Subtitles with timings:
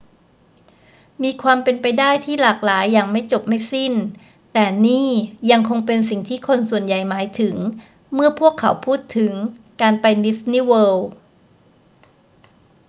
[1.23, 3.93] มีความเป็นไปได้ที่หลากหลายอย่างไม่จบไม่สิ้น
[4.53, 5.09] แต่นี่
[5.51, 7.55] ยังคงเป็นสิ่งที่คนส่วนใหญ่หมายถึง
[8.13, 9.33] เมื่อพวกเขาพูดถึง
[9.81, 11.09] การไปดิสนีย์เวิลด์